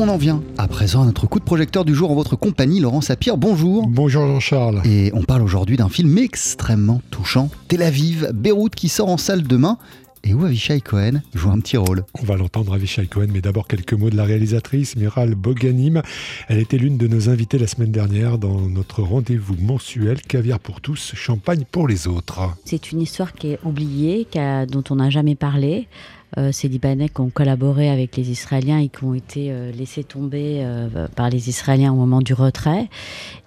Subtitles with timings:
[0.00, 2.78] On en vient à présent à notre coup de projecteur du jour en votre compagnie,
[2.78, 3.36] Laurent Sapir.
[3.36, 3.88] Bonjour.
[3.88, 4.80] Bonjour Jean-Charles.
[4.84, 9.42] Et on parle aujourd'hui d'un film extrêmement touchant, Tel Aviv, Beyrouth, qui sort en salle
[9.42, 9.76] demain
[10.22, 12.04] et où Avishai Cohen joue un petit rôle.
[12.20, 16.02] On va l'entendre Avishai Cohen, mais d'abord quelques mots de la réalisatrice Miral Boganim.
[16.46, 20.80] Elle était l'une de nos invitées la semaine dernière dans notre rendez-vous mensuel Caviar pour
[20.80, 22.54] tous, champagne pour les autres.
[22.64, 24.28] C'est une histoire qui est oubliée,
[24.68, 25.88] dont on n'a jamais parlé.
[26.36, 30.04] Euh, ces Libanais qui ont collaboré avec les Israéliens et qui ont été euh, laissés
[30.04, 32.90] tomber euh, par les Israéliens au moment du retrait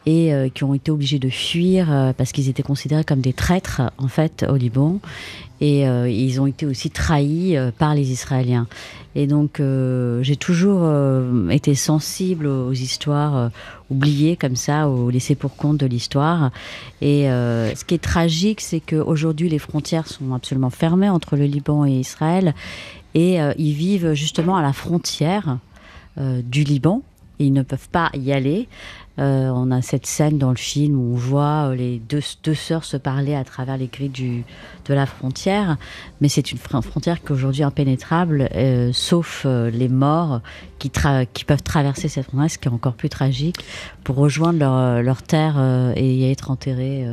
[0.08, 4.08] et qui ont été obligés de fuir parce qu'ils étaient considérés comme des traîtres en
[4.08, 5.00] fait au Liban
[5.60, 8.66] et ils ont été aussi trahis par les Israéliens.
[9.16, 13.50] Et donc, euh, j'ai toujours euh, été sensible aux histoires euh,
[13.90, 16.52] oubliées comme ça, aux laissées pour compte de l'histoire.
[17.02, 21.86] Et ce qui est tragique, c'est qu'aujourd'hui, les frontières sont absolument fermées entre le Liban
[21.86, 22.54] et Israël.
[23.16, 25.58] Et ils vivent justement à la frontière
[26.18, 27.02] du Liban.
[27.42, 28.68] Ils ne peuvent pas y aller.
[29.20, 32.86] Euh, on a cette scène dans le film où on voit euh, les deux, sœurs
[32.86, 34.44] se parler à travers les grilles
[34.86, 35.78] de la frontière,
[36.22, 40.42] mais c'est une frontière qui est aujourd'hui impénétrable, euh, sauf les morts
[40.80, 43.58] qui, peuvent traverser cette frontière, ce qui est encore plus tragique,
[44.04, 45.60] pour rejoindre leur, leur terre
[45.96, 47.06] et y être enterrés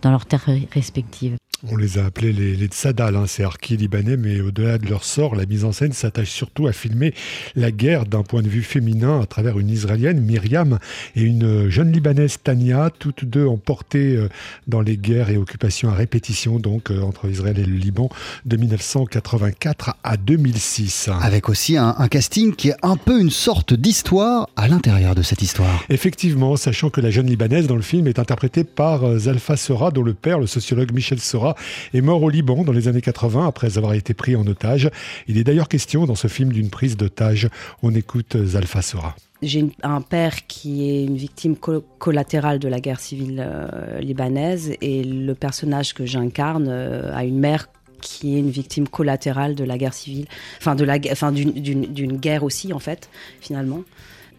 [0.00, 1.36] dans leurs terres respectives.
[1.70, 5.04] On les a appelés les, les Tsadal, hein, c'est archi libanais, mais au-delà de leur
[5.04, 7.14] sort, la mise en scène s'attache surtout à filmer
[7.54, 10.80] la guerre d'un point de vue féminin à travers une Israélienne, Myriam,
[11.14, 14.28] et une jeune Libanaise, Tania, toutes deux emportées euh,
[14.66, 18.08] dans les guerres et occupations à répétition, donc euh, entre Israël et le Liban,
[18.44, 21.10] de 1984 à 2006.
[21.20, 25.22] Avec aussi un, un casting qui est un peu une sorte d'histoire à l'intérieur de
[25.22, 25.84] cette histoire.
[25.90, 29.92] Effectivement, sachant que la jeune Libanaise dans le film est interprétée par euh, Zalfa Sora,
[29.92, 31.51] dont le père, le sociologue Michel Sora,
[31.94, 34.90] est mort au Liban dans les années 80 après avoir été pris en otage.
[35.28, 37.48] Il est d'ailleurs question dans ce film d'une prise d'otage.
[37.82, 39.16] On écoute Zalfa Sora.
[39.42, 45.02] J'ai un père qui est une victime collatérale de la guerre civile euh, libanaise et
[45.02, 47.68] le personnage que j'incarne euh, a une mère
[48.00, 50.26] qui est une victime collatérale de la guerre civile,
[50.58, 53.08] enfin de la, enfin d'une guerre aussi en fait
[53.40, 53.82] finalement.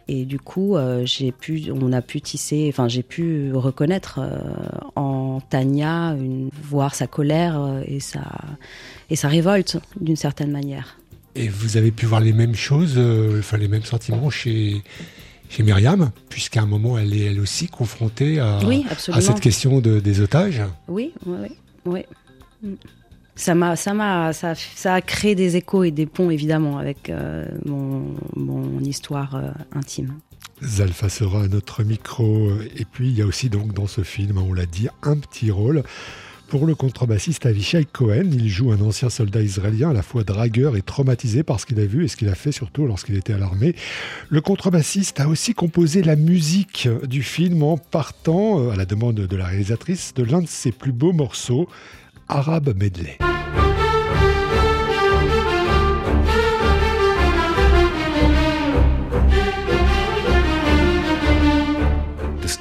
[0.08, 4.42] Et du coup, euh, j'ai pu, on a pu tisser, enfin, j'ai pu reconnaître euh,
[5.36, 8.22] en Tania, une, voir sa colère euh, et sa,
[9.10, 10.98] et sa révolte d'une certaine manière.
[11.36, 13.00] Et vous avez pu voir les mêmes choses,
[13.40, 14.84] enfin les mêmes sentiments chez,
[15.50, 20.00] chez Myriam, puisqu'à un moment, elle est elle aussi confrontée à, à cette question de,
[20.00, 20.62] des otages.
[20.88, 22.06] Oui, oui, oui.
[22.64, 22.78] oui
[23.36, 27.10] ça m'a, ça m'a, ça, ça, a créé des échos et des ponts évidemment avec
[27.10, 30.14] euh, mon, mon, histoire euh, intime.
[30.64, 32.50] Zalfa sera à notre micro.
[32.78, 35.52] Et puis il y a aussi donc dans ce film, on l'a dit, un petit
[35.52, 35.84] rôle.
[36.48, 40.76] Pour le contrebassiste Avishai Cohen, il joue un ancien soldat israélien à la fois dragueur
[40.76, 43.34] et traumatisé par ce qu'il a vu et ce qu'il a fait surtout lorsqu'il était
[43.34, 43.76] à l'armée.
[44.30, 49.16] Le contrebassiste a aussi composé la musique du film en partant, euh, à la demande
[49.16, 51.68] de la réalisatrice, de l'un de ses plus beaux morceaux,
[52.28, 53.18] Arab Medley.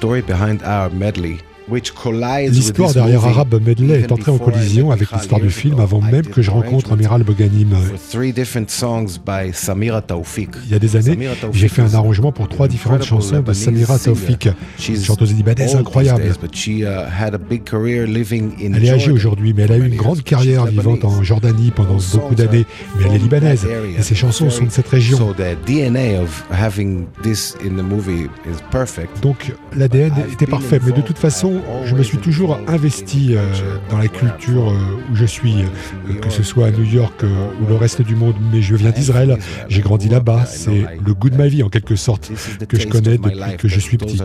[0.03, 1.39] Story behind our medley
[1.71, 6.41] L'histoire derrière Arab Medley est entrée en collision avec l'histoire du film avant même que
[6.41, 7.75] je rencontre Amiral Boganim.
[10.65, 13.97] Il y a des années, j'ai fait un arrangement pour trois différentes chansons de Samira
[13.97, 16.23] Taufik, chanteuse libanaise incroyable.
[16.67, 16.85] Uh,
[18.59, 21.97] elle est âgée aujourd'hui, mais elle a eu une grande carrière vivante en Jordanie pendant
[22.13, 22.65] beaucoup d'années,
[22.97, 23.65] mais elle est libanaise.
[23.97, 25.33] et ses chansons sont de cette région.
[29.21, 31.52] Donc l'ADN était parfait, mais de toute façon,
[31.85, 33.45] je me suis toujours investi euh,
[33.89, 37.23] dans la culture euh, où je suis, euh, que ce soit à New York
[37.61, 39.37] ou le reste du monde, mais je viens d'Israël,
[39.69, 42.31] j'ai grandi là-bas, c'est le goût de ma vie en quelque sorte
[42.67, 44.19] que je connais depuis que je suis petit.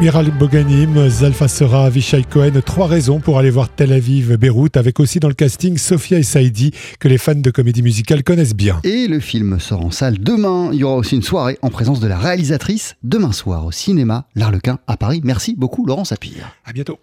[0.00, 5.00] Miral Boganim, Zalfa Sera, Avishai Cohen, trois raisons pour aller voir Tel Aviv, Beyrouth, avec
[5.00, 8.78] aussi dans le casting Sophia et Saïdi, que les fans de comédie musicale connaissent bien.
[8.84, 10.70] Et le film sort en salle demain.
[10.72, 14.28] Il y aura aussi une soirée en présence de la réalisatrice demain soir au cinéma
[14.36, 15.20] L'Arlequin à Paris.
[15.24, 16.56] Merci beaucoup Laurent Sapir.
[16.64, 17.00] À bientôt.